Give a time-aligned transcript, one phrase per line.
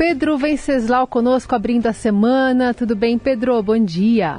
[0.00, 2.72] Pedro Venceslau conosco abrindo a semana.
[2.72, 3.62] Tudo bem, Pedro?
[3.62, 4.38] Bom dia.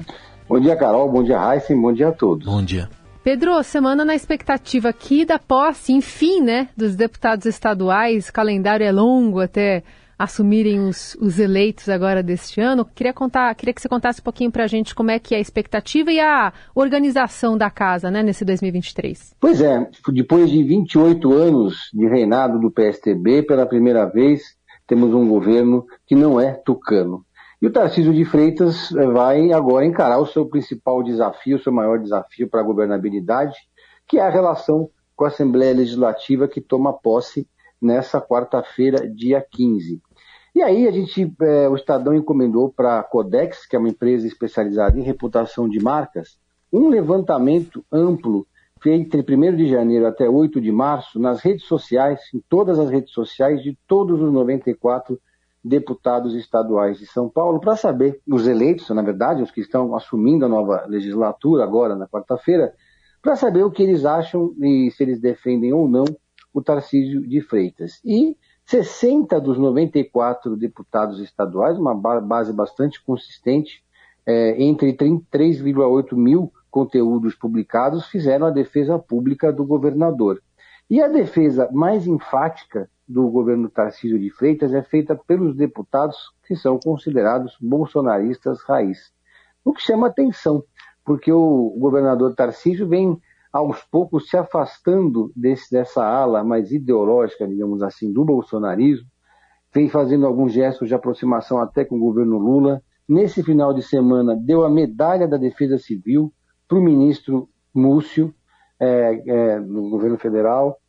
[0.50, 1.08] Bom dia, Carol.
[1.08, 1.76] Bom dia, Raíssa.
[1.76, 2.48] Bom dia a todos.
[2.48, 2.90] Bom dia.
[3.24, 8.28] Pedro, semana na expectativa aqui da posse, enfim, né, dos deputados estaduais.
[8.28, 9.84] O calendário é longo até
[10.18, 12.84] assumirem os, os, eleitos agora deste ano.
[12.84, 15.38] Queria contar, queria que você contasse um pouquinho para a gente como é que é
[15.38, 19.36] a expectativa e a organização da casa, né, nesse 2023.
[19.40, 24.60] Pois é, depois de 28 anos de reinado do PSTB, pela primeira vez
[24.92, 27.26] temos um governo que não é tucano.
[27.62, 31.72] E o Tarcísio de Freitas eh, vai agora encarar o seu principal desafio, o seu
[31.72, 33.56] maior desafio para a governabilidade,
[34.06, 37.48] que é a relação com a Assembleia Legislativa que toma posse
[37.82, 40.02] nessa quarta-feira, dia 15.
[40.54, 44.28] E aí a gente, é, o Estadão encomendou para a Codex, que é uma empresa
[44.28, 46.38] especializada em reputação de marcas,
[46.70, 48.46] um levantamento amplo
[48.86, 53.12] entre 1 de janeiro até 8 de março nas redes sociais, em todas as redes
[53.12, 55.20] sociais de todos os 94
[55.64, 60.46] deputados estaduais de São Paulo para saber, os eleitos, na verdade, os que estão assumindo
[60.46, 62.74] a nova legislatura agora, na quarta-feira,
[63.22, 66.06] para saber o que eles acham e se eles defendem ou não
[66.54, 68.02] o Tarcísio de Freitas.
[68.04, 68.36] E
[68.66, 73.84] 60 dos 94 deputados estaduais, uma base bastante consistente,
[74.26, 80.42] é, entre 3,8 mil conteúdos publicados, fizeram a defesa pública do governador.
[80.90, 86.56] E a defesa mais enfática do governo Tarcísio de Freitas é feita pelos deputados que
[86.56, 89.12] são considerados bolsonaristas raiz.
[89.64, 90.64] O que chama atenção,
[91.06, 93.20] porque o governador Tarcísio vem
[93.52, 99.08] aos poucos se afastando desse, dessa ala mais ideológica, digamos assim, do bolsonarismo,
[99.74, 102.82] vem fazendo alguns gestos de aproximação até com o governo Lula.
[103.08, 106.34] Nesse final de semana, deu a medalha da Defesa Civil
[106.72, 108.34] para o ministro Múcio,
[108.80, 110.80] é, é, no governo federal,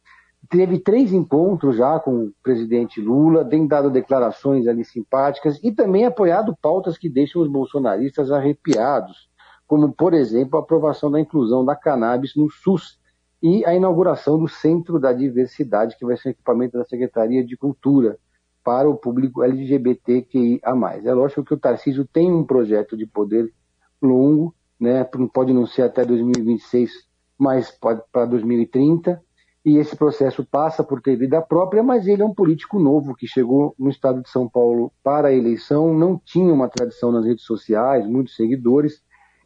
[0.48, 6.06] teve três encontros já com o presidente Lula, tem dado declarações ali simpáticas e também
[6.06, 9.28] apoiado pautas que deixam os bolsonaristas arrepiados,
[9.66, 13.00] como, por exemplo, a aprovação da inclusão da cannabis no SUS
[13.42, 17.56] e a inauguração do Centro da Diversidade, que vai ser um equipamento da Secretaria de
[17.56, 18.16] Cultura
[18.62, 20.60] para o público LGBTQIA+.
[21.04, 23.52] É lógico que o Tarcísio tem um projeto de poder
[24.00, 26.90] longo, né, pode não ser até 2026,
[27.38, 29.22] mas pode para 2030,
[29.64, 33.28] e esse processo passa por ter vida própria, mas ele é um político novo que
[33.28, 37.44] chegou no estado de São Paulo para a eleição, não tinha uma tradição nas redes
[37.44, 39.00] sociais, muitos seguidores,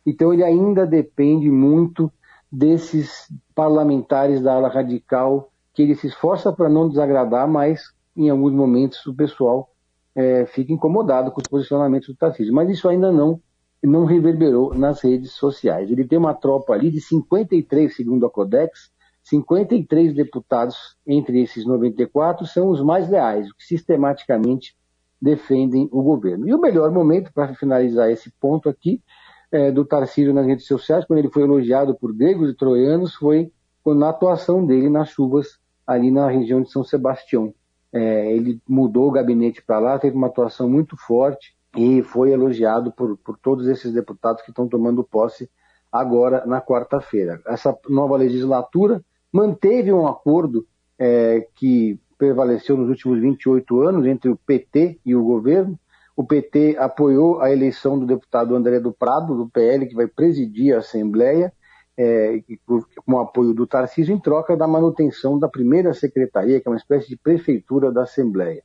[0.07, 2.11] então ele ainda depende muito
[2.51, 8.55] desses parlamentares da ala radical, que ele se esforça para não desagradar, mas em alguns
[8.55, 9.69] momentos o pessoal
[10.15, 12.55] é, fica incomodado com os posicionamentos do Tarcísio.
[12.55, 13.39] Mas isso ainda não,
[13.83, 15.91] não reverberou nas redes sociais.
[15.91, 18.91] Ele tem uma tropa ali de 53, segundo a Codex,
[19.23, 24.77] 53 deputados entre esses 94 são os mais leais, que sistematicamente
[25.21, 26.49] defendem o governo.
[26.49, 29.03] E o melhor momento para finalizar esse ponto aqui
[29.51, 33.51] é, do Tarcísio nas redes sociais, quando ele foi elogiado por gregos e troianos, foi
[33.85, 37.53] na atuação dele nas chuvas ali na região de São Sebastião.
[37.93, 42.91] É, ele mudou o gabinete para lá, teve uma atuação muito forte e foi elogiado
[42.91, 45.49] por, por todos esses deputados que estão tomando posse
[45.93, 47.41] agora na quarta-feira.
[47.47, 50.67] Essa nova legislatura manteve um acordo
[50.99, 55.79] é, que prevaleceu nos últimos 28 anos entre o PT e o governo.
[56.17, 60.75] O PT apoiou a eleição do deputado André do Prado, do PL, que vai presidir
[60.75, 61.53] a Assembleia,
[61.99, 66.71] é, com o apoio do Tarcísio, em troca da manutenção da primeira secretaria, que é
[66.71, 68.63] uma espécie de prefeitura da Assembleia.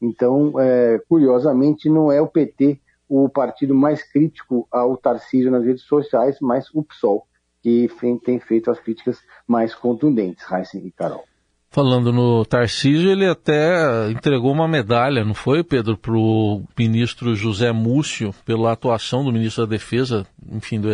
[0.00, 5.82] Então, é, curiosamente, não é o PT o partido mais crítico ao Tarcísio nas redes
[5.82, 7.26] sociais, mas o PSOL
[7.62, 7.88] que
[8.24, 11.24] tem feito as críticas mais contundentes, Heisen e Carol.
[11.72, 17.70] Falando no Tarcísio, ele até entregou uma medalha, não foi, Pedro, para o ministro José
[17.70, 20.88] Múcio, pela atuação do ministro da Defesa, enfim, do,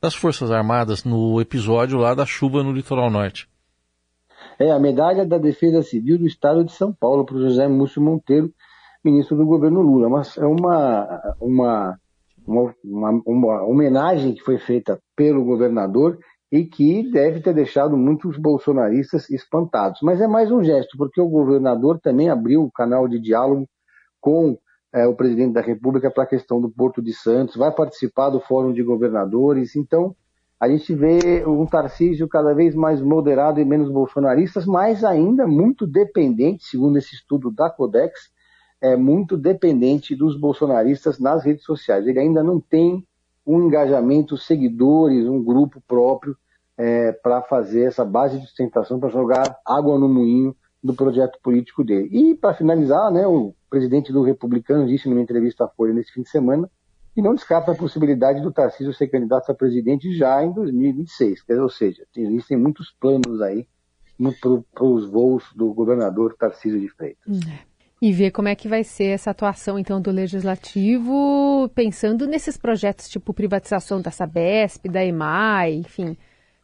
[0.00, 3.48] das Forças Armadas, no episódio lá da chuva no litoral norte.
[4.60, 8.02] É, a medalha da Defesa Civil do Estado de São Paulo, para o José Múcio
[8.02, 8.52] Monteiro,
[9.02, 10.08] ministro do governo Lula.
[10.08, 11.98] Mas é uma, uma
[12.46, 16.18] uma, uma, uma homenagem que foi feita pelo governador
[16.50, 20.00] e que deve ter deixado muitos bolsonaristas espantados.
[20.02, 23.68] Mas é mais um gesto, porque o governador também abriu o canal de diálogo
[24.20, 24.58] com
[24.92, 28.40] é, o presidente da República para a questão do Porto de Santos, vai participar do
[28.40, 29.76] Fórum de Governadores.
[29.76, 30.14] Então,
[30.60, 35.86] a gente vê um Tarcísio cada vez mais moderado e menos bolsonaristas, mas ainda muito
[35.86, 38.30] dependente, segundo esse estudo da Codex,
[38.78, 42.06] é muito dependente dos bolsonaristas nas redes sociais.
[42.06, 43.02] Ele ainda não tem
[43.46, 46.36] um engajamento, seguidores, um grupo próprio
[46.76, 50.54] é, para fazer essa base de sustentação, para jogar água no moinho
[50.84, 52.08] do projeto político dele.
[52.12, 56.20] E, para finalizar, né, o presidente do Republicano disse numa entrevista à Folha nesse fim
[56.20, 56.70] de semana
[57.20, 61.44] que não descarta a possibilidade do Tarcísio ser candidato a presidente já em 2026.
[61.60, 63.66] Ou seja, existem muitos planos aí
[64.40, 67.40] para os voos do governador Tarcísio de Freitas.
[67.46, 67.70] É.
[68.00, 73.10] E ver como é que vai ser essa atuação, então, do Legislativo, pensando nesses projetos
[73.10, 76.16] tipo privatização da Sabesp, da EMAI, enfim,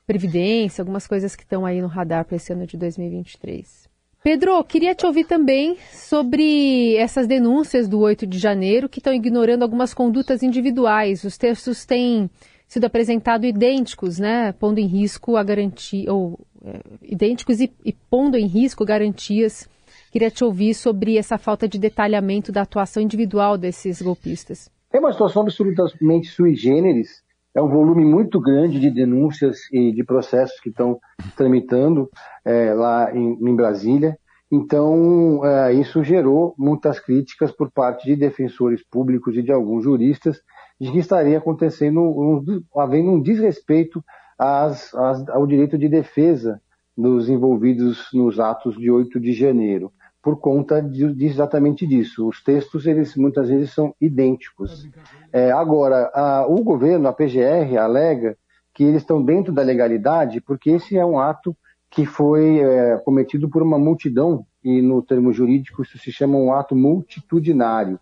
[0.06, 3.87] Previdência, algumas coisas que estão aí no radar para esse ano de 2023.
[4.26, 9.62] Pedro, queria te ouvir também sobre essas denúncias do 8 de janeiro que estão ignorando
[9.62, 11.23] algumas condutas individuais.
[11.23, 12.28] Os textos têm
[12.67, 18.37] sido apresentados idênticos, né, pondo em risco a garantia, ou é, idênticos e, e pondo
[18.37, 19.69] em risco garantias
[20.11, 24.70] Queria te ouvir sobre essa falta de detalhamento da atuação individual desses golpistas.
[24.93, 27.23] É uma situação absolutamente sui generis.
[27.56, 31.00] É um volume muito grande de denúncias e de processos que estão
[31.35, 32.11] tramitando
[32.44, 34.19] é, lá em, em, Brasília.
[34.53, 40.43] Então, é, isso gerou muitas críticas por parte de defensores públicos e de alguns juristas
[40.79, 42.44] de que estaria acontecendo, um,
[42.76, 44.05] havendo um desrespeito
[44.38, 46.61] às, às, ao direito de defesa
[46.94, 49.91] dos envolvidos nos atos de 8 de janeiro
[50.22, 52.28] por conta de, de exatamente disso.
[52.28, 54.88] Os textos, eles muitas vezes são idênticos.
[55.32, 58.36] É, agora, a, o governo, a PGR, alega
[58.74, 61.56] que eles estão dentro da legalidade porque esse é um ato
[61.90, 66.52] que foi é, cometido por uma multidão, e no termo jurídico isso se chama um
[66.52, 67.98] ato multitudinário.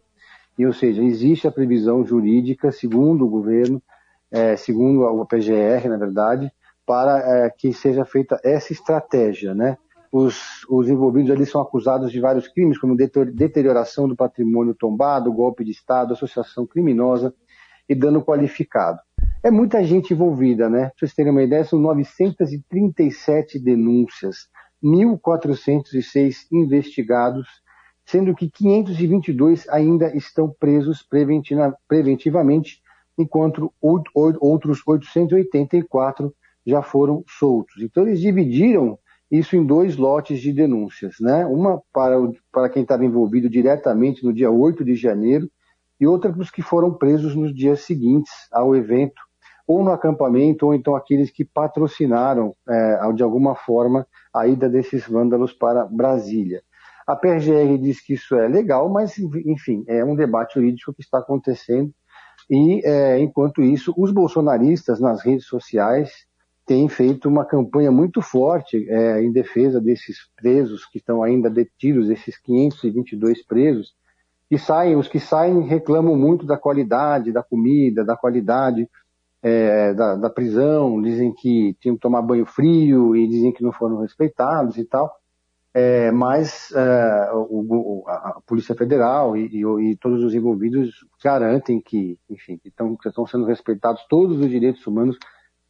[0.58, 3.82] E, ou seja, existe a previsão jurídica, segundo o governo,
[4.30, 6.50] é, segundo a PGR, na verdade,
[6.86, 9.76] para é, que seja feita essa estratégia, né?
[10.16, 15.64] Os, os envolvidos ali são acusados de vários crimes, como deterioração do patrimônio tombado, golpe
[15.64, 17.34] de Estado, associação criminosa
[17.88, 19.00] e dano qualificado.
[19.42, 20.82] É muita gente envolvida, né?
[20.82, 24.48] Para vocês terem uma ideia, são 937 denúncias,
[24.80, 27.48] 1.406 investigados,
[28.06, 31.02] sendo que 522 ainda estão presos
[31.88, 32.80] preventivamente,
[33.18, 36.32] enquanto outros 884
[36.64, 37.82] já foram soltos.
[37.82, 38.96] Então, eles dividiram
[39.30, 41.44] isso em dois lotes de denúncias, né?
[41.46, 45.50] Uma para, o, para quem estava envolvido diretamente no dia 8 de janeiro
[46.00, 49.20] e outra para os que foram presos nos dias seguintes ao evento,
[49.66, 55.06] ou no acampamento, ou então aqueles que patrocinaram, é, de alguma forma, a ida desses
[55.06, 56.62] vândalos para Brasília.
[57.06, 61.18] A PGR diz que isso é legal, mas, enfim, é um debate jurídico que está
[61.18, 61.90] acontecendo.
[62.50, 66.10] E, é, enquanto isso, os bolsonaristas nas redes sociais
[66.66, 72.08] tem feito uma campanha muito forte é, em defesa desses presos que estão ainda detidos,
[72.08, 73.94] esses 522 presos,
[74.48, 78.88] que saem, os que saem reclamam muito da qualidade da comida, da qualidade
[79.42, 83.72] é, da, da, prisão, dizem que tinham que tomar banho frio e dizem que não
[83.72, 85.14] foram respeitados e tal.
[85.76, 92.16] É, mas é, o, a Polícia Federal e, e, e, todos os envolvidos garantem que,
[92.30, 95.18] enfim, estão, estão sendo respeitados todos os direitos humanos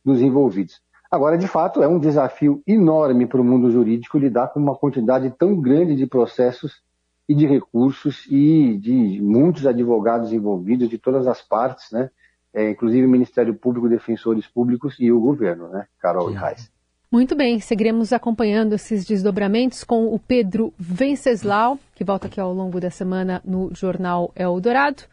[0.05, 0.84] dos envolvidos.
[1.15, 5.33] Agora, de fato, é um desafio enorme para o mundo jurídico lidar com uma quantidade
[5.39, 6.83] tão grande de processos
[7.29, 12.11] e de recursos e de muitos advogados envolvidos de todas as partes, né?
[12.53, 15.87] É, inclusive o Ministério Público, defensores públicos e o governo, né?
[16.01, 16.69] Carol e Reis.
[17.13, 22.81] Muito bem, seguiremos acompanhando esses desdobramentos com o Pedro Venceslau, que volta aqui ao longo
[22.81, 25.05] da semana no Jornal Eldorado.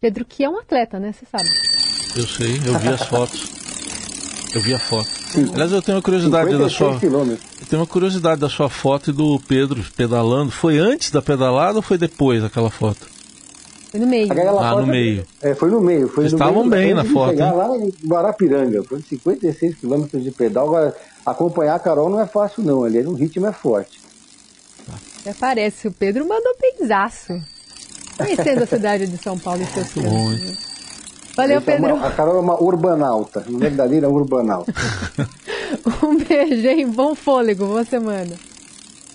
[0.00, 1.12] Pedro, que é um atleta, né?
[1.12, 1.44] Você sabe.
[2.16, 3.55] Eu sei, eu vi as fotos.
[4.56, 5.06] Eu vi a foto.
[5.28, 5.50] Sim.
[5.52, 6.92] Aliás, eu tenho uma curiosidade da sua.
[6.94, 10.50] Eu tenho uma curiosidade da sua foto e do Pedro pedalando.
[10.50, 13.06] Foi antes da pedalada ou foi depois aquela foto?
[13.90, 14.28] Foi no meio.
[14.58, 15.26] ah, no meio.
[15.42, 16.08] É, foi no meio.
[16.08, 17.32] Foi Vocês estavam bem na foto.
[17.32, 17.58] Chegar hein?
[17.58, 18.82] lá em Guarapiranga.
[18.82, 20.68] Foi 56 quilômetros de pedal.
[20.68, 20.96] Agora,
[21.26, 22.82] acompanhar a Carol não é fácil, não.
[22.82, 24.00] Ali o ritmo é forte.
[25.20, 25.86] Até parece.
[25.86, 27.38] O Pedro mandou pensaço.
[28.16, 30.65] Conhecendo a cidade de São Paulo e seus cantos.
[31.36, 31.86] Valeu, Pedro.
[31.86, 34.72] É uma, a Carol é uma urbanalta, uma verdadeira urbanalta.
[36.02, 36.88] um beijo, hein?
[36.88, 38.36] Bom fôlego, boa semana.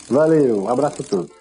[0.08, 1.40] Valeu, um abraço a todos.